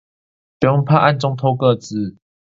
[0.59, 2.17] 不用怕暗中偷個資